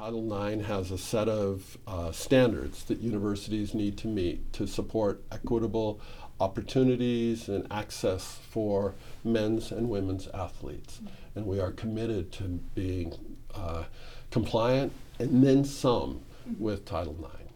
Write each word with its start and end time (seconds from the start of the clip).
Title 0.00 0.46
IX 0.46 0.64
has 0.64 0.90
a 0.90 0.96
set 0.96 1.28
of 1.28 1.76
uh, 1.86 2.10
standards 2.10 2.84
that 2.84 3.00
universities 3.00 3.74
need 3.74 3.98
to 3.98 4.08
meet 4.08 4.50
to 4.54 4.66
support 4.66 5.22
equitable 5.30 6.00
opportunities 6.40 7.50
and 7.50 7.66
access 7.70 8.38
for 8.48 8.94
men's 9.24 9.70
and 9.70 9.90
women's 9.90 10.26
athletes. 10.28 11.02
And 11.34 11.44
we 11.44 11.60
are 11.60 11.70
committed 11.70 12.32
to 12.32 12.44
being 12.74 13.12
uh, 13.54 13.84
compliant 14.30 14.94
and 15.18 15.44
then 15.44 15.66
some 15.66 16.22
with 16.58 16.86
Title 16.86 17.18
IX. 17.20 17.50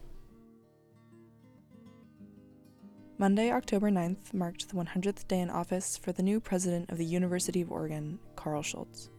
Monday, 3.17 3.51
October 3.51 3.89
9th 3.89 4.35
marked 4.35 4.69
the 4.69 4.75
100th 4.75 5.27
day 5.27 5.39
in 5.39 5.49
office 5.49 5.97
for 5.97 6.11
the 6.11 6.21
new 6.21 6.39
president 6.39 6.91
of 6.91 6.99
the 6.99 7.05
University 7.05 7.61
of 7.61 7.71
Oregon, 7.71 8.19
Karl 8.35 8.61
Scholz. 8.61 9.09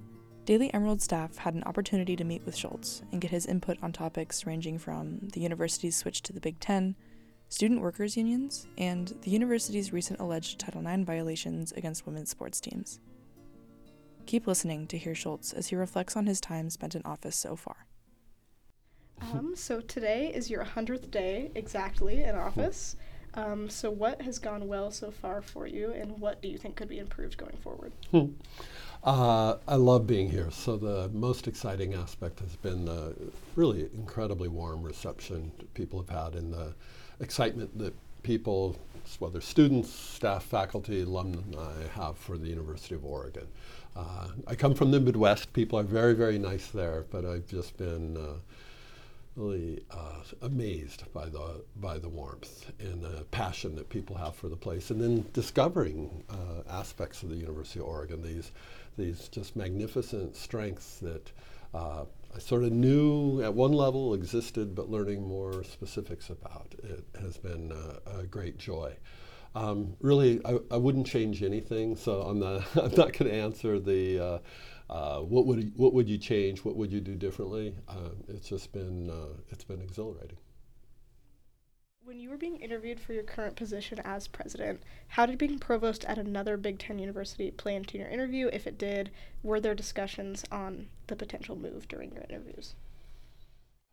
Daily 0.47 0.73
Emerald 0.73 1.03
staff 1.03 1.39
had 1.39 1.55
an 1.55 1.65
opportunity 1.65 2.15
to 2.15 2.23
meet 2.23 2.47
with 2.47 2.55
Scholz 2.55 3.03
and 3.11 3.21
get 3.21 3.33
his 3.33 3.47
input 3.47 3.79
on 3.83 3.91
topics 3.91 4.47
ranging 4.47 4.79
from 4.79 5.19
the 5.33 5.41
university's 5.41 5.97
switch 5.97 6.23
to 6.23 6.33
the 6.33 6.41
Big 6.41 6.61
Ten, 6.61 6.95
student 7.49 7.81
workers' 7.81 8.17
unions, 8.17 8.69
and 8.79 9.13
the 9.23 9.31
university's 9.33 9.93
recent 9.93 10.21
alleged 10.21 10.61
Title 10.61 10.87
IX 10.87 11.03
violations 11.03 11.73
against 11.73 12.07
women's 12.07 12.31
sports 12.31 12.61
teams. 12.61 13.01
Keep 14.27 14.47
listening 14.47 14.87
to 14.87 14.97
hear 14.97 15.15
Scholz 15.15 15.53
as 15.53 15.67
he 15.67 15.75
reflects 15.75 16.17
on 16.17 16.27
his 16.27 16.41
time 16.41 16.71
spent 16.71 16.95
in 16.95 17.03
office 17.05 17.35
so 17.35 17.57
far. 17.57 17.89
Um, 19.21 19.57
so 19.57 19.81
today 19.81 20.31
is 20.33 20.49
your 20.49 20.65
100th 20.65 21.11
day 21.11 21.51
exactly 21.57 22.23
in 22.23 22.37
office. 22.37 22.95
Um, 23.37 23.69
so, 23.69 23.91
what 23.91 24.23
has 24.23 24.39
gone 24.39 24.67
well 24.67 24.91
so 24.91 25.11
far 25.11 25.43
for 25.43 25.67
you, 25.67 25.93
and 25.93 26.19
what 26.19 26.41
do 26.41 26.49
you 26.49 26.57
think 26.57 26.77
could 26.77 26.89
be 26.89 26.99
improved 26.99 27.37
going 27.37 27.57
forward? 27.59 27.93
Hmm. 28.11 28.27
Uh, 29.05 29.57
I 29.69 29.77
love 29.77 30.07
being 30.07 30.31
here. 30.31 30.51
So, 30.51 30.77
the 30.77 31.11
most 31.13 31.47
exciting 31.47 31.95
aspect 31.95 32.41
has 32.41 32.57
been 32.57 32.87
the 32.87 33.15
really 33.55 33.89
incredibly 33.95 34.49
warm 34.49 34.83
reception 34.83 35.53
people 35.75 36.03
have 36.03 36.09
had 36.09 36.35
and 36.35 36.53
the 36.53 36.75
excitement 37.21 37.77
that 37.79 37.95
people, 38.23 38.77
whether 39.19 39.41
students, 39.41 39.93
staff, 39.93 40.45
faculty, 40.45 41.03
alumni, 41.03 41.87
have 41.95 42.17
for 42.17 42.39
the 42.39 42.49
University 42.49 42.95
of 42.95 43.05
Oregon. 43.05 43.47
Uh, 43.95 44.29
I 44.47 44.55
come 44.55 44.75
from 44.75 44.91
the 44.91 45.01
Midwest. 45.01 45.53
People 45.53 45.79
are 45.79 45.85
very, 45.85 46.15
very 46.15 46.39
nice 46.39 46.69
there, 46.69 47.05
but 47.11 47.25
I've 47.25 47.47
just 47.47 47.77
been 47.77 48.17
uh, 48.17 48.35
really 49.37 49.83
uh, 49.91 50.23
amazed 50.43 51.05
by 51.13 51.27
the 51.27 51.63
by 51.77 51.99
the 51.99 52.09
warmth 52.09 52.73
and 52.81 53.03
the 53.03 53.25
passion 53.31 53.77
that 53.77 53.89
people 53.89 54.17
have 54.17 54.35
for 54.35 54.49
the 54.49 54.57
place, 54.57 54.91
and 54.91 55.01
then 55.01 55.25
discovering 55.33 56.25
uh, 56.31 56.63
aspects 56.69 57.23
of 57.23 57.29
the 57.29 57.37
University 57.37 57.81
of 57.81 57.87
Oregon. 57.87 58.23
These 58.23 58.53
these 58.97 59.29
just 59.29 59.57
magnificent 59.57 60.37
strengths 60.37 60.99
that 61.01 61.31
uh, 61.75 62.05
I 62.35 62.39
sort 62.39 62.65
of 62.65 62.73
knew 62.73 63.43
at 63.43 63.53
one 63.55 63.73
level 63.73 64.15
existed, 64.15 64.75
but 64.75 64.91
learning 64.91 65.27
more 65.27 65.63
specifics 65.65 66.31
about 66.31 66.75
it 66.83 67.05
has 67.21 67.37
been 67.37 67.73
a 68.19 68.25
great 68.25 68.59
joy. 68.59 68.97
Um, 69.57 69.97
really, 70.01 70.39
I, 70.45 70.59
I, 70.71 70.77
wouldn't 70.77 71.07
change 71.07 71.43
anything. 71.43 71.97
So 71.97 72.21
I'm 72.21 72.39
not, 72.39 72.63
I'm 72.77 72.95
not 72.95 73.15
going 73.15 73.31
to 73.31 73.33
answer 73.33 73.81
the 73.81 74.19
uh, 74.21 74.39
uh, 74.93 75.21
what 75.21 75.47
would 75.47 75.73
what 75.77 75.95
would 75.95 76.09
you 76.09 76.19
change? 76.19 76.63
What 76.63 76.77
would 76.77 76.93
you 76.93 77.01
do 77.01 77.15
differently? 77.15 77.75
Uh, 77.89 78.11
it's 78.29 78.49
just 78.49 78.71
been 78.73 79.09
uh, 79.09 79.41
it's 79.49 79.65
been 79.65 79.81
exhilarating. 79.81 80.37
When 82.05 82.21
you 82.21 82.29
were 82.29 82.37
being 82.37 82.57
interviewed 82.57 83.01
for 83.01 83.15
your 83.15 83.23
current 83.23 83.57
position 83.57 83.99
as 84.05 84.29
president, 84.29 84.83
how 85.09 85.25
did 85.25 85.39
being 85.39 85.59
provost 85.59 86.05
at 86.05 86.19
another 86.19 86.59
Big 86.59 86.79
Ten 86.79 86.99
university 86.99 87.51
play 87.51 87.75
into 87.75 87.97
your 87.97 88.09
interview? 88.09 88.49
If 88.53 88.67
it 88.67 88.77
did, 88.77 89.11
were 89.43 89.59
there 89.59 89.75
discussions 89.75 90.45
on 90.53 90.89
the 91.07 91.17
potential 91.17 91.57
move 91.57 91.89
during 91.89 92.13
your 92.13 92.25
interviews? 92.29 92.75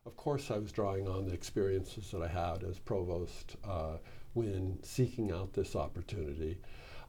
Of 0.06 0.18
course, 0.18 0.52
I 0.52 0.58
was 0.58 0.74
drawing 0.74 1.08
on 1.08 1.26
the 1.26 1.34
experiences 1.34 2.12
that 2.12 2.22
I 2.22 2.28
had 2.28 2.64
as 2.66 2.78
provost 2.78 3.56
uh, 3.64 3.98
when 4.34 4.78
seeking 4.84 5.32
out 5.32 5.54
this 5.54 5.76
opportunity. 5.76 6.58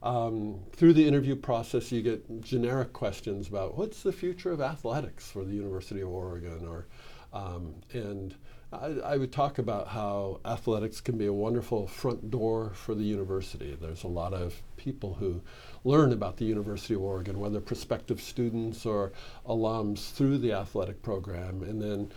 Um, 0.03 0.59
through 0.73 0.93
the 0.93 1.07
interview 1.07 1.35
process, 1.35 1.91
you 1.91 2.01
get 2.01 2.41
generic 2.41 2.93
questions 2.93 3.47
about 3.47 3.77
what's 3.77 4.03
the 4.03 4.11
future 4.11 4.51
of 4.51 4.61
athletics 4.61 5.31
for 5.31 5.43
the 5.43 5.53
University 5.53 6.01
of 6.01 6.09
Oregon, 6.09 6.67
or 6.67 6.85
um, 7.33 7.75
and 7.91 8.35
I, 8.71 8.85
I, 9.03 9.17
would 9.17 9.31
talk 9.31 9.57
about 9.57 9.87
how 9.89 10.39
athletics 10.45 11.01
can 11.01 11.17
be 11.17 11.25
a 11.25 11.33
wonderful 11.33 11.87
front 11.87 12.31
door 12.31 12.71
for 12.73 12.95
the 12.95 13.03
university. 13.03 13.77
There's 13.79 14.03
a 14.03 14.07
lot 14.07 14.33
of 14.33 14.61
people 14.77 15.15
who 15.15 15.41
learn 15.83 16.13
about 16.13 16.37
the 16.37 16.45
University 16.45 16.93
of 16.93 17.01
Oregon, 17.01 17.39
whether 17.39 17.59
prospective 17.59 18.21
students 18.21 18.85
or 18.85 19.11
alums, 19.47 20.11
through 20.11 20.37
the 20.39 20.53
athletic 20.53 21.01
program, 21.01 21.63
and 21.63 21.81
then 21.81 22.11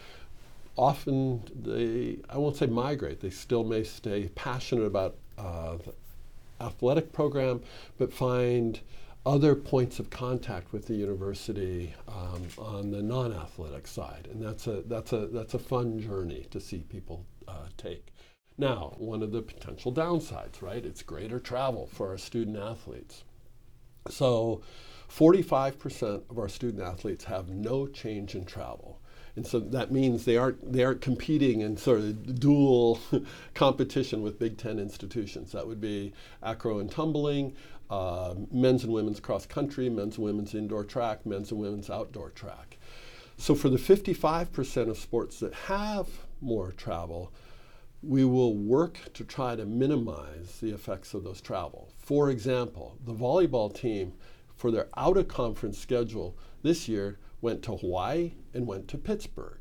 often 0.78 1.43
they, 1.55 2.19
I 2.31 2.39
won't 2.39 2.56
say 2.56 2.66
migrate, 2.66 3.21
they 3.21 3.31
still 3.31 3.65
may 3.65 3.83
stay 3.83 4.28
passionate 4.34 4.84
about 4.84 5.16
uh, 5.37 5.77
the 5.77 5.93
athletic 6.65 7.12
program, 7.12 7.61
but 7.99 8.12
find 8.12 8.81
other 9.27 9.55
points 9.55 9.99
of 9.99 10.09
contact 10.09 10.72
with 10.72 10.87
the 10.87 10.94
university 10.94 11.94
um, 12.06 12.47
on 12.56 12.91
the 12.91 13.03
non-athletic 13.03 13.87
side, 13.87 14.28
and 14.31 14.41
that's 14.43 14.66
a 14.66 14.83
that's 14.87 15.12
a 15.12 15.27
that's 15.27 15.55
a 15.55 15.59
fun 15.59 16.00
journey 16.00 16.47
to 16.50 16.61
see 16.61 16.78
people 16.89 17.27
uh, 17.47 17.66
take. 17.77 18.06
Now, 18.56 18.95
one 18.99 19.22
of 19.22 19.31
the 19.33 19.43
potential 19.43 19.93
downsides, 19.93 20.62
right? 20.62 20.84
It's 20.84 21.03
greater 21.03 21.39
travel 21.39 21.89
for 21.93 22.09
our 22.09 22.19
student 22.19 22.56
athletes. 22.56 23.22
So, 24.09 24.62
45% 25.10 26.22
of 26.31 26.39
our 26.39 26.49
student 26.49 26.83
athletes 26.83 27.25
have 27.25 27.49
no 27.49 27.87
change 27.87 28.34
in 28.34 28.45
travel. 28.45 29.00
And 29.38 29.47
so 29.47 29.60
that 29.60 29.93
means 29.93 30.25
they 30.25 30.37
aren't 30.37 30.72
they 30.72 30.82
aren't 30.82 31.00
competing 31.00 31.60
in 31.60 31.76
sort 31.76 32.00
of 32.00 32.41
dual 32.41 32.99
competition 33.54 34.21
with 34.21 34.37
Big 34.37 34.59
Ten 34.59 34.81
institutions. 34.81 35.53
That 35.53 35.65
would 35.65 35.81
be 35.81 36.12
acro 36.43 36.81
and 36.81 36.91
tumbling, 36.91 37.54
uh, 37.88 38.34
men's 38.50 38.82
and 38.82 38.93
women's 38.93 39.21
cross 39.21 39.47
country, 39.47 39.88
men's 39.88 40.16
and 40.16 40.25
women's 40.25 40.56
indoor 40.56 40.82
track, 40.82 41.25
men's 41.25 41.53
and 41.53 41.60
women's 41.60 41.88
outdoor 41.88 42.31
track. 42.31 42.78
So 43.37 43.54
for 43.54 43.69
the 43.69 43.77
55% 43.77 44.91
of 44.91 44.98
sports 44.98 45.38
that 45.38 45.54
have 45.54 46.09
more 46.41 46.72
travel, 46.72 47.32
we 48.03 48.25
will 48.25 48.56
work 48.56 48.98
to 49.15 49.22
try 49.22 49.54
to 49.54 49.65
minimize 49.65 50.59
the 50.60 50.72
effects 50.72 51.15
of 51.15 51.22
those 51.22 51.41
travel. 51.41 51.93
For 51.97 52.28
example, 52.28 52.98
the 53.04 53.15
volleyball 53.15 53.72
team, 53.72 54.15
for 54.56 54.72
their 54.72 54.88
out 54.97 55.16
of 55.16 55.28
conference 55.28 55.78
schedule 55.78 56.37
this 56.65 56.88
year, 56.88 57.19
went 57.41 57.62
to 57.62 57.76
Hawaii 57.76 58.32
and 58.53 58.66
went 58.66 58.88
to 58.88 58.99
Pittsburgh. 58.99 59.59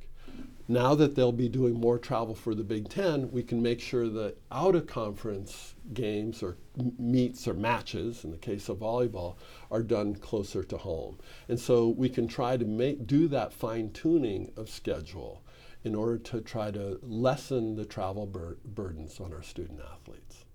Now 0.69 0.95
that 0.95 1.15
they'll 1.15 1.31
be 1.31 1.47
doing 1.47 1.79
more 1.79 1.97
travel 1.97 2.35
for 2.35 2.53
the 2.53 2.63
Big 2.63 2.89
Ten, 2.89 3.31
we 3.31 3.41
can 3.41 3.61
make 3.61 3.79
sure 3.79 4.09
that 4.09 4.37
out 4.51 4.75
of 4.75 4.85
conference 4.85 5.75
games 5.93 6.43
or 6.43 6.57
meets 6.99 7.47
or 7.47 7.53
matches, 7.53 8.25
in 8.25 8.31
the 8.31 8.37
case 8.37 8.67
of 8.67 8.79
volleyball, 8.79 9.37
are 9.71 9.81
done 9.81 10.15
closer 10.15 10.63
to 10.65 10.77
home. 10.77 11.19
And 11.47 11.57
so 11.57 11.87
we 11.87 12.09
can 12.09 12.27
try 12.27 12.57
to 12.57 12.65
make, 12.65 13.07
do 13.07 13.29
that 13.29 13.53
fine 13.53 13.91
tuning 13.91 14.51
of 14.57 14.69
schedule 14.69 15.41
in 15.85 15.95
order 15.95 16.17
to 16.17 16.41
try 16.41 16.71
to 16.71 16.99
lessen 17.01 17.75
the 17.75 17.85
travel 17.85 18.25
bur- 18.25 18.57
burdens 18.65 19.21
on 19.21 19.33
our 19.33 19.43
student 19.43 19.79
athletes. 19.79 20.46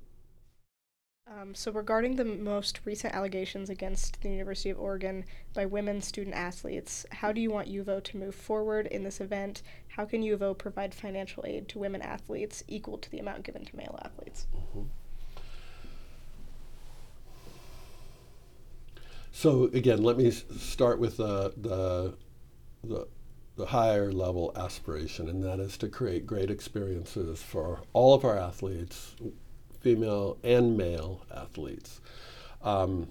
Um, 1.41 1.55
so, 1.55 1.73
regarding 1.73 2.17
the 2.17 2.25
most 2.25 2.81
recent 2.85 3.15
allegations 3.15 3.71
against 3.71 4.21
the 4.21 4.29
University 4.29 4.71
of 4.71 4.79
Oregon 4.79 5.25
by 5.55 5.65
women 5.67 6.03
student 6.03 6.35
athletes, 6.35 7.07
how 7.11 7.33
do 7.33 7.41
you 7.41 7.51
want 7.51 7.69
U 7.69 7.81
of 7.81 7.89
O 7.89 8.01
to 8.01 8.17
move 8.17 8.35
forward 8.35 8.87
in 8.89 9.03
this 9.03 9.21
event? 9.21 9.63
How 9.89 10.05
can 10.05 10.23
U 10.23 10.35
of 10.35 10.43
O 10.43 10.53
provide 10.53 10.95
financial 10.95 11.45
aid 11.47 11.69
to 11.69 11.79
women 11.79 12.03
athletes 12.03 12.65
equal 12.69 12.99
to 12.99 13.11
the 13.11 13.19
amount 13.19 13.45
given 13.45 13.65
to 13.65 13.77
male 13.77 13.99
athletes? 14.05 14.47
Mm-hmm. 14.55 14.83
So, 19.31 19.65
again, 19.73 20.03
let 20.03 20.19
me 20.19 20.29
s- 20.29 20.45
start 20.59 20.99
with 20.99 21.17
the, 21.17 21.55
the, 21.57 22.15
the 22.85 23.07
the 23.55 23.67
higher 23.67 24.11
level 24.11 24.51
aspiration, 24.57 25.29
and 25.29 25.45
that 25.45 25.61
is 25.61 25.77
to 25.77 25.87
create 25.87 26.27
great 26.27 26.51
experiences 26.51 27.43
for 27.43 27.83
all 27.93 28.15
of 28.15 28.25
our 28.25 28.39
athletes, 28.39 29.15
female 29.83 30.39
and 30.43 30.77
male 30.77 31.27
athletes. 31.35 32.01
Um, 32.63 33.09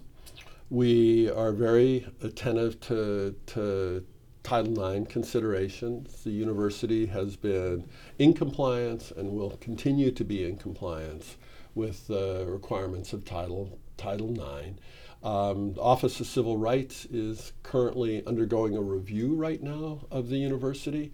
we 0.70 1.30
are 1.30 1.52
very 1.52 2.08
attentive 2.24 2.80
to, 2.82 3.36
to 3.48 4.06
Title 4.44 4.84
IX 4.84 5.12
considerations. 5.12 6.24
The 6.24 6.32
university 6.32 7.06
has 7.08 7.36
been 7.36 7.88
in 8.18 8.34
compliance 8.34 9.12
and 9.12 9.32
will 9.32 9.58
continue 9.58 10.12
to 10.12 10.24
be 10.24 10.46
in 10.46 10.56
compliance 10.58 11.36
with 11.76 12.08
the 12.08 12.46
requirements 12.48 13.14
of 13.14 13.26
Title, 13.26 13.78
Title 13.98 14.32
IX. 14.32 14.80
Um, 15.24 15.74
the 15.74 15.82
Office 15.82 16.20
of 16.20 16.28
Civil 16.28 16.58
Rights 16.58 17.06
is 17.06 17.54
currently 17.64 18.26
undergoing 18.26 18.76
a 18.76 18.82
review 18.82 19.36
right 19.36 19.62
now 19.62 20.00
of 20.10 20.30
the 20.30 20.38
university. 20.38 21.12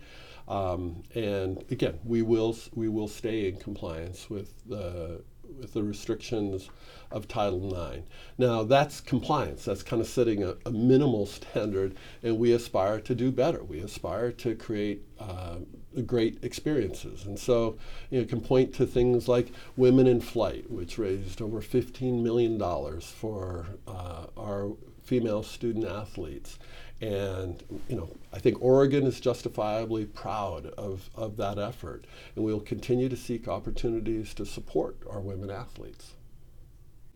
Um, 0.47 1.03
and 1.13 1.63
again, 1.69 1.99
we 2.05 2.21
will 2.21 2.55
we 2.73 2.87
will 2.87 3.09
stay 3.09 3.49
in 3.49 3.57
compliance 3.57 4.29
with 4.29 4.53
the 4.65 5.21
with 5.59 5.73
the 5.73 5.83
restrictions 5.83 6.69
of 7.11 7.27
Title 7.27 7.73
IX. 7.73 8.03
Now, 8.37 8.63
that's 8.63 8.99
compliance. 8.99 9.65
That's 9.65 9.83
kind 9.83 10.01
of 10.01 10.07
setting 10.07 10.43
a, 10.43 10.55
a 10.65 10.71
minimal 10.71 11.25
standard, 11.25 11.95
and 12.23 12.37
we 12.37 12.51
aspire 12.51 12.99
to 13.01 13.15
do 13.15 13.31
better. 13.31 13.63
We 13.63 13.79
aspire 13.79 14.31
to 14.33 14.55
create 14.55 15.03
uh, 15.19 15.57
great 16.05 16.43
experiences. 16.43 17.25
And 17.25 17.39
so, 17.39 17.77
you 18.09 18.19
know, 18.19 18.27
can 18.27 18.41
point 18.41 18.73
to 18.75 18.85
things 18.85 19.27
like 19.27 19.51
Women 19.75 20.07
in 20.07 20.21
Flight, 20.21 20.69
which 20.69 20.97
raised 20.97 21.41
over 21.41 21.61
$15 21.61 22.21
million 22.21 22.59
for 23.01 23.65
uh, 23.87 24.25
our 24.37 24.71
female 25.07 25.41
student 25.41 25.85
athletes. 25.85 26.59
And 26.99 27.63
you 27.87 27.95
know, 27.95 28.09
I 28.33 28.39
think 28.39 28.57
Oregon 28.61 29.03
is 29.05 29.19
justifiably 29.19 30.05
proud 30.05 30.67
of, 30.77 31.09
of 31.15 31.37
that 31.37 31.57
effort, 31.57 32.05
and 32.35 32.43
we 32.43 32.51
will 32.51 32.59
continue 32.59 33.07
to 33.07 33.15
seek 33.15 33.47
opportunities 33.47 34.33
to 34.33 34.45
support 34.45 34.97
our 35.09 35.21
women 35.21 35.49
athletes. 35.49 36.13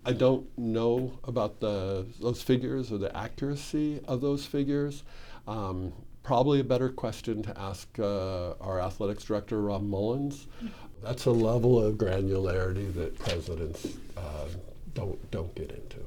I 0.05 0.13
don't 0.13 0.47
know 0.57 1.19
about 1.25 1.59
the, 1.59 2.05
those 2.19 2.41
figures 2.41 2.91
or 2.91 2.97
the 2.97 3.15
accuracy 3.15 4.01
of 4.07 4.21
those 4.21 4.45
figures. 4.45 5.03
Um, 5.47 5.93
probably 6.23 6.59
a 6.59 6.63
better 6.63 6.89
question 6.89 7.43
to 7.43 7.59
ask 7.59 7.87
uh, 7.99 8.53
our 8.61 8.79
athletics 8.79 9.23
director, 9.23 9.61
Rob 9.61 9.83
Mullens. 9.83 10.47
That's 11.03 11.25
a 11.25 11.31
level 11.31 11.83
of 11.83 11.95
granularity 11.95 12.93
that 12.93 13.17
presidents 13.19 13.87
uh, 14.15 14.47
don't, 14.93 15.31
don't 15.31 15.53
get 15.55 15.71
into. 15.71 16.05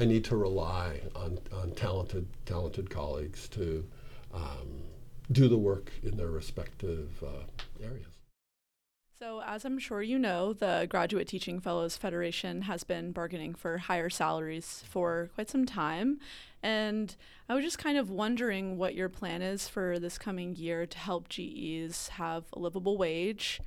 I 0.00 0.06
need 0.06 0.24
to 0.24 0.36
rely 0.36 1.02
on, 1.14 1.38
on 1.52 1.72
talented, 1.72 2.26
talented 2.46 2.88
colleagues 2.88 3.48
to 3.48 3.86
um, 4.32 4.80
do 5.30 5.46
the 5.46 5.58
work 5.58 5.92
in 6.02 6.16
their 6.16 6.30
respective 6.30 7.22
uh, 7.22 7.84
areas. 7.84 8.06
So, 9.18 9.42
as 9.44 9.66
I'm 9.66 9.78
sure 9.78 10.00
you 10.00 10.18
know, 10.18 10.54
the 10.54 10.86
Graduate 10.88 11.28
Teaching 11.28 11.60
Fellows 11.60 11.98
Federation 11.98 12.62
has 12.62 12.82
been 12.82 13.12
bargaining 13.12 13.54
for 13.54 13.76
higher 13.76 14.08
salaries 14.08 14.82
for 14.88 15.28
quite 15.34 15.50
some 15.50 15.66
time. 15.66 16.18
And 16.62 17.14
I 17.46 17.54
was 17.54 17.62
just 17.62 17.78
kind 17.78 17.98
of 17.98 18.08
wondering 18.08 18.78
what 18.78 18.94
your 18.94 19.10
plan 19.10 19.42
is 19.42 19.68
for 19.68 19.98
this 19.98 20.16
coming 20.16 20.56
year 20.56 20.86
to 20.86 20.98
help 20.98 21.28
GEs 21.28 22.08
have 22.08 22.44
a 22.54 22.58
livable 22.58 22.96
wage 22.96 23.60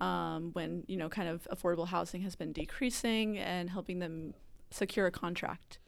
um, 0.00 0.50
when, 0.52 0.84
you 0.86 0.96
know, 0.96 1.08
kind 1.08 1.28
of 1.28 1.48
affordable 1.50 1.88
housing 1.88 2.22
has 2.22 2.36
been 2.36 2.52
decreasing 2.52 3.38
and 3.38 3.70
helping 3.70 3.98
them 3.98 4.34
secure 4.70 5.06
a 5.06 5.10
contract. 5.10 5.78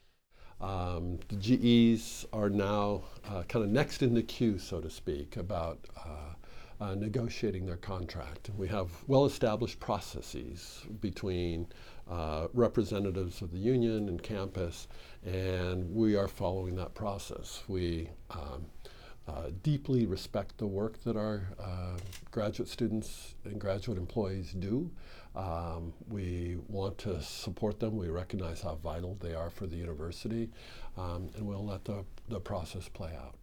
Um, 0.61 1.19
the 1.29 1.37
GEs 1.37 2.25
are 2.33 2.49
now 2.49 3.03
uh, 3.29 3.43
kind 3.45 3.65
of 3.65 3.71
next 3.71 4.03
in 4.03 4.15
the 4.15 4.23
queue, 4.23 4.59
so 4.59 4.81
to 4.81 4.89
speak, 4.89 5.37
about 5.37 5.81
uh, 6.07 6.35
uh, 6.83 6.95
negotiating 6.95 7.67
their 7.67 7.77
contract. 7.77 8.51
We 8.57 8.69
have 8.69 8.91
well 9.07 9.25
established 9.25 9.81
processes 9.81 10.83
between 11.01 11.67
uh, 12.09 12.49
representatives 12.53 13.43
of 13.43 13.51
the 13.51 13.59
union 13.59 14.09
and 14.09 14.23
campus, 14.23 14.89
and 15.25 15.93
we 15.93 16.17
are 16.17 16.29
following 16.29 16.77
that 16.77 16.95
process. 16.95 17.63
We 17.67 18.11
um, 18.31 18.67
uh, 19.29 19.51
deeply 19.63 20.07
respect 20.07 20.59
the 20.59 20.67
work 20.67 21.03
that 21.05 21.17
our 21.17 21.49
uh, 21.61 21.97
graduate 22.31 22.69
students 22.69 23.35
and 23.45 23.61
graduate 23.61 23.99
employees 23.99 24.53
do. 24.53 24.91
Um, 25.35 25.93
we 26.09 26.59
want 26.69 26.99
to 26.99 27.23
support 27.23 27.81
them. 27.81 27.97
We 27.97 28.09
recognize 28.09 28.61
how 28.61 28.75
vital 28.83 29.17
they 29.21 29.35
are 29.35 29.49
for 29.49 29.67
the 29.67 29.77
university, 29.77 30.51
um, 30.99 31.31
and 31.37 31.47
we'll 31.47 31.65
let 31.65 31.85
the, 31.85 32.05
the 32.29 32.41
process 32.41 32.89
play 32.89 33.13
out. 33.17 33.37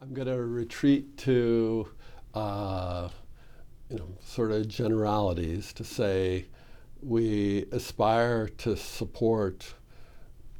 I'm 0.00 0.12
going 0.12 0.28
to 0.28 0.42
retreat 0.42 1.16
to, 1.18 1.88
uh, 2.34 3.08
you 3.88 3.96
know, 3.96 4.08
sort 4.22 4.52
of 4.52 4.68
generalities 4.68 5.72
to 5.72 5.84
say 5.84 6.46
we 7.02 7.66
aspire 7.72 8.48
to 8.48 8.76
support 8.76 9.74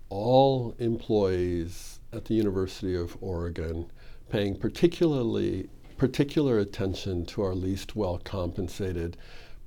all 0.08 0.74
employees 0.78 2.00
at 2.12 2.24
the 2.26 2.34
University 2.34 2.94
of 2.94 3.16
Oregon, 3.20 3.90
paying 4.30 4.56
particularly 4.56 5.68
particular 5.96 6.58
attention 6.58 7.24
to 7.24 7.42
our 7.42 7.54
least 7.54 7.94
well 7.94 8.18
compensated 8.24 9.16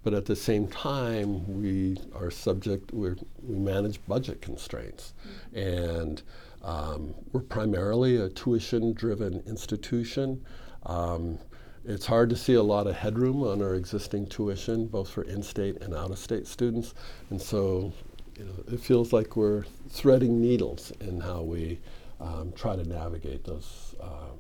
but 0.07 0.13
at 0.13 0.25
the 0.25 0.37
same 0.37 0.69
time, 0.69 1.61
we 1.61 1.97
are 2.15 2.31
subject, 2.31 2.93
we 2.93 3.09
we 3.43 3.57
manage 3.57 3.99
budget 4.07 4.41
constraints. 4.41 5.13
And 5.53 6.21
um, 6.63 7.13
we're 7.33 7.41
primarily 7.41 8.15
a 8.15 8.29
tuition 8.29 8.93
driven 8.93 9.43
institution. 9.45 10.45
Um, 10.85 11.39
it's 11.83 12.05
hard 12.05 12.29
to 12.29 12.37
see 12.37 12.53
a 12.53 12.63
lot 12.63 12.87
of 12.87 12.95
headroom 12.95 13.43
on 13.43 13.61
our 13.61 13.75
existing 13.75 14.27
tuition, 14.27 14.87
both 14.87 15.09
for 15.09 15.23
in 15.23 15.43
state 15.43 15.81
and 15.81 15.93
out 15.93 16.11
of 16.11 16.19
state 16.19 16.47
students. 16.47 16.93
And 17.29 17.41
so 17.41 17.91
you 18.37 18.45
know, 18.45 18.73
it 18.73 18.79
feels 18.79 19.11
like 19.11 19.35
we're 19.35 19.65
threading 19.89 20.39
needles 20.39 20.91
in 21.01 21.19
how 21.19 21.41
we 21.41 21.79
um, 22.21 22.53
try 22.55 22.77
to 22.77 22.87
navigate 22.87 23.43
those, 23.43 23.93
uh, 24.01 24.31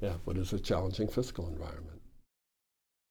yeah, 0.00 0.14
what 0.24 0.36
is 0.36 0.52
a 0.52 0.58
challenging 0.58 1.08
fiscal 1.08 1.48
environment. 1.48 2.00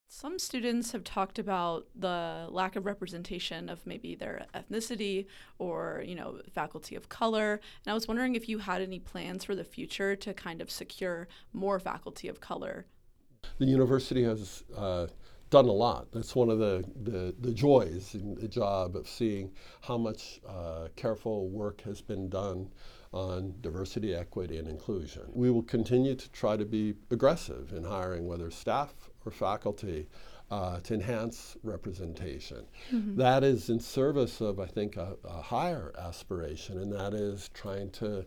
Some 0.08 0.38
students 0.38 0.92
have 0.92 1.02
talked 1.02 1.38
about 1.38 1.88
the 1.94 2.46
lack 2.48 2.76
of 2.76 2.86
representation 2.86 3.68
of 3.68 3.84
maybe 3.86 4.14
their 4.14 4.46
ethnicity 4.54 5.26
or, 5.58 6.02
you 6.06 6.14
know, 6.14 6.40
faculty 6.54 6.94
of 6.94 7.08
color. 7.08 7.60
And 7.84 7.90
I 7.90 7.94
was 7.94 8.06
wondering 8.06 8.36
if 8.36 8.48
you 8.48 8.58
had 8.58 8.80
any 8.80 9.00
plans 9.00 9.44
for 9.44 9.56
the 9.56 9.64
future 9.64 10.14
to 10.14 10.32
kind 10.32 10.62
of 10.62 10.70
secure 10.70 11.26
more 11.52 11.80
faculty 11.80 12.28
of 12.28 12.40
color. 12.40 12.86
The 13.58 13.66
university 13.66 14.22
has 14.22 14.62
uh, 14.76 15.08
done 15.50 15.66
a 15.66 15.72
lot. 15.72 16.12
That's 16.12 16.34
one 16.34 16.50
of 16.50 16.58
the, 16.58 16.84
the, 17.02 17.34
the, 17.40 17.52
joys 17.52 18.14
in 18.14 18.36
the 18.36 18.48
job 18.48 18.96
of 18.96 19.08
seeing 19.08 19.52
how 19.82 19.98
much 19.98 20.40
uh, 20.48 20.88
careful 20.96 21.48
work 21.48 21.80
has 21.82 22.00
been 22.00 22.28
done 22.28 22.70
on 23.16 23.54
diversity, 23.62 24.14
equity, 24.14 24.58
and 24.58 24.68
inclusion. 24.68 25.22
We 25.32 25.50
will 25.50 25.62
continue 25.62 26.14
to 26.14 26.30
try 26.32 26.56
to 26.56 26.66
be 26.66 26.94
aggressive 27.10 27.72
in 27.72 27.82
hiring, 27.82 28.26
whether 28.26 28.50
staff 28.50 28.94
or 29.24 29.32
faculty, 29.32 30.06
uh, 30.50 30.80
to 30.80 30.94
enhance 30.94 31.56
representation. 31.62 32.66
Mm-hmm. 32.92 33.16
That 33.16 33.42
is 33.42 33.70
in 33.70 33.80
service 33.80 34.40
of, 34.40 34.60
I 34.60 34.66
think, 34.66 34.96
a, 34.96 35.16
a, 35.24 35.42
higher 35.42 35.92
aspiration, 35.98 36.78
and 36.78 36.92
that 36.92 37.14
is 37.14 37.50
trying 37.52 37.90
to 37.92 38.24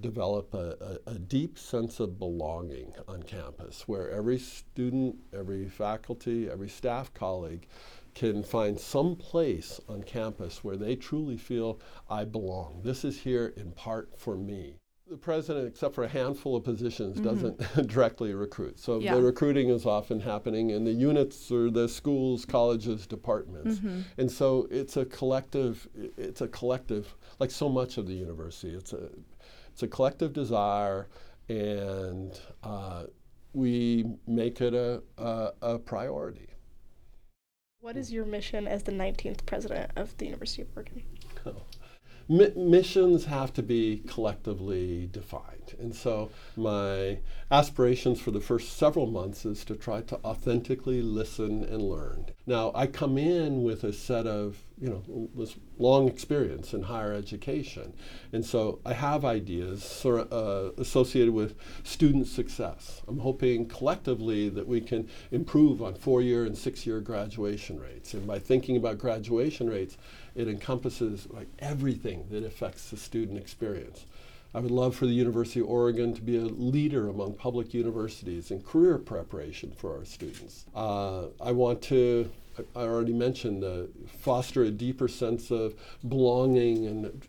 develop 0.00 0.54
a, 0.54 0.98
a, 1.06 1.10
a, 1.10 1.18
deep 1.18 1.58
sense 1.58 2.00
of 2.00 2.18
belonging 2.18 2.92
on 3.06 3.22
campus 3.22 3.86
where 3.86 4.10
every 4.10 4.38
student, 4.38 5.16
every 5.32 5.68
faculty, 5.68 6.48
every 6.48 6.68
staff 6.68 7.12
colleague 7.12 7.66
can 8.14 8.42
find 8.42 8.78
some 8.78 9.16
place 9.16 9.80
on 9.88 10.02
campus 10.02 10.62
where 10.64 10.76
they 10.76 10.96
truly 10.96 11.36
feel 11.36 11.80
I 12.08 12.24
belong. 12.24 12.80
This 12.82 13.04
is 13.04 13.20
here 13.20 13.52
in 13.56 13.72
part 13.72 14.18
for 14.18 14.36
me. 14.36 14.76
The 15.08 15.16
president, 15.16 15.66
except 15.66 15.96
for 15.96 16.04
a 16.04 16.08
handful 16.08 16.54
of 16.54 16.62
positions, 16.62 17.16
mm-hmm. 17.16 17.24
doesn't 17.24 17.86
directly 17.88 18.32
recruit. 18.32 18.78
So 18.78 19.00
yeah. 19.00 19.16
the 19.16 19.22
recruiting 19.22 19.68
is 19.68 19.84
often 19.84 20.20
happening 20.20 20.70
in 20.70 20.84
the 20.84 20.92
units 20.92 21.50
or 21.50 21.68
the 21.70 21.88
schools, 21.88 22.44
colleges, 22.44 23.08
departments. 23.08 23.78
Mm-hmm. 23.78 24.02
And 24.18 24.30
so 24.30 24.68
it's 24.70 24.96
a 24.96 25.04
collective, 25.04 25.88
it's 26.16 26.42
a 26.42 26.48
collective, 26.48 27.16
like 27.40 27.50
so 27.50 27.68
much 27.68 27.98
of 27.98 28.06
the 28.06 28.14
university, 28.14 28.72
it's 28.72 28.92
a, 28.92 29.08
it's 29.72 29.82
a 29.82 29.88
collective 29.88 30.32
desire 30.32 31.08
and 31.48 32.38
uh, 32.62 33.04
we 33.52 34.04
make 34.26 34.60
it 34.60 34.74
a, 34.74 35.02
a, 35.18 35.52
a 35.62 35.78
priority. 35.78 36.48
What 37.80 37.96
is 37.96 38.12
your 38.12 38.26
mission 38.26 38.68
as 38.68 38.82
the 38.82 38.92
19th 38.92 39.46
president 39.46 39.90
of 39.96 40.14
the 40.18 40.26
University 40.26 40.60
of 40.60 40.68
Oregon? 40.76 41.02
Mi- 42.28 42.52
missions 42.54 43.24
have 43.24 43.54
to 43.54 43.62
be 43.62 44.02
collectively 44.06 45.08
defined. 45.10 45.74
And 45.80 45.94
so, 45.94 46.30
my 46.56 47.20
aspirations 47.50 48.20
for 48.20 48.30
the 48.30 48.40
first 48.40 48.76
several 48.76 49.06
months 49.06 49.44
is 49.44 49.64
to 49.64 49.74
try 49.74 50.00
to 50.02 50.16
authentically 50.24 51.02
listen 51.02 51.64
and 51.64 51.82
learn. 51.82 52.26
Now, 52.46 52.70
I 52.74 52.86
come 52.86 53.18
in 53.18 53.64
with 53.64 53.82
a 53.82 53.92
set 53.92 54.26
of, 54.26 54.58
you 54.80 54.88
know, 54.88 55.28
this 55.36 55.56
long 55.78 56.06
experience 56.06 56.72
in 56.72 56.82
higher 56.82 57.12
education. 57.12 57.92
And 58.32 58.46
so, 58.46 58.78
I 58.86 58.92
have 58.92 59.24
ideas 59.24 60.04
uh, 60.06 60.70
associated 60.78 61.34
with 61.34 61.56
student 61.82 62.28
success. 62.28 63.02
I'm 63.08 63.18
hoping 63.18 63.66
collectively 63.66 64.48
that 64.50 64.68
we 64.68 64.80
can 64.80 65.08
improve 65.32 65.82
on 65.82 65.94
four 65.94 66.22
year 66.22 66.44
and 66.44 66.56
six 66.56 66.86
year 66.86 67.00
graduation 67.00 67.80
rates. 67.80 68.14
And 68.14 68.26
by 68.26 68.38
thinking 68.38 68.76
about 68.76 68.98
graduation 68.98 69.68
rates, 69.68 69.96
it 70.36 70.46
encompasses 70.46 71.26
like 71.30 71.48
everything 71.58 72.26
that 72.30 72.44
affects 72.44 72.90
the 72.90 72.96
student 72.96 73.38
experience. 73.38 74.06
I 74.52 74.58
would 74.58 74.72
love 74.72 74.96
for 74.96 75.06
the 75.06 75.12
University 75.12 75.60
of 75.60 75.66
Oregon 75.66 76.12
to 76.14 76.22
be 76.22 76.36
a 76.36 76.42
leader 76.42 77.08
among 77.08 77.34
public 77.34 77.72
universities 77.72 78.50
in 78.50 78.62
career 78.62 78.98
preparation 78.98 79.72
for 79.76 79.96
our 79.96 80.04
students. 80.04 80.66
Uh, 80.74 81.26
I 81.40 81.52
want 81.52 81.82
to, 81.82 82.30
I 82.74 82.80
already 82.80 83.12
mentioned, 83.12 83.62
uh, 83.62 83.84
foster 84.08 84.64
a 84.64 84.70
deeper 84.72 85.06
sense 85.06 85.52
of 85.52 85.74
belonging 86.08 86.86
and 86.86 87.22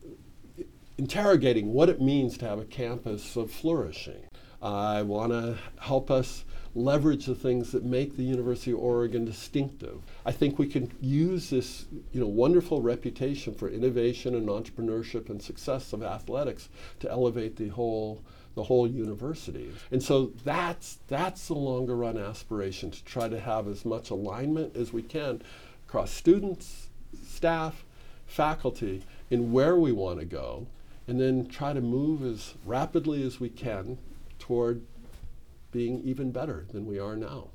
interrogating 0.98 1.74
what 1.74 1.90
it 1.90 2.01
means 2.01 2.40
to 2.40 2.46
have 2.48 2.58
a 2.60 2.66
campus 2.66 3.36
of 3.36 3.51
flourishing. 3.51 4.28
I 4.62 5.04
want 5.04 5.32
to 5.32 5.58
help 5.80 6.10
us 6.10 6.44
leverage 6.74 7.25
the 7.25 7.36
things 7.36 7.72
that 7.72 7.84
make 7.84 8.16
the 8.16 8.24
University 8.24 8.72
of 8.72 8.80
Oregon 8.80 9.25
distinctive. 9.25 10.01
I 10.25 10.32
think 10.32 10.58
we 10.58 10.68
can 10.68 10.92
use 11.01 11.50
this, 11.50 11.86
you 12.12 12.22
know, 12.22 12.28
wonderful 12.28 12.82
reputation 12.82 13.54
for 13.54 13.70
innovation 13.70 14.36
and 14.36 14.48
entrepreneurship 14.48 15.30
and 15.30 15.42
success 15.42 15.94
of 15.94 16.04
athletics 16.04 16.70
to 17.00 17.10
elevate 17.10 17.56
the 17.56 17.70
whole 17.70 18.22
the 18.54 18.63
whole 18.63 18.86
university. 18.86 19.72
And 19.92 20.04
so 20.04 20.34
that's 20.44 21.00
that's 21.08 21.48
the 21.48 21.54
longer 21.54 21.96
run 21.96 22.18
aspiration 22.18 22.92
to 22.92 23.04
try 23.06 23.30
to 23.30 23.40
have 23.40 23.68
as 23.68 23.86
much 23.86 24.10
alignment 24.10 24.75
as 24.75 24.92
we 24.92 25.04
can 25.04 25.42
across 25.88 26.12
students, 26.12 26.90
staff, 27.25 27.86
faculty 28.25 29.04
in 29.30 29.51
where 29.51 29.75
we 29.75 29.92
want 29.92 30.20
to 30.20 30.25
go 30.25 30.68
and 31.08 31.20
then 31.20 31.48
try 31.48 31.74
to 31.74 31.82
move 31.82 32.24
as 32.24 32.54
rapidly 32.66 33.24
as 33.24 33.40
we 33.40 33.50
can 33.50 33.98
toward 34.40 34.82
being 35.72 36.00
even 36.01 36.32
better 36.32 36.66
than 36.72 36.86
we 36.86 37.00
are 37.00 37.16
now. 37.16 37.51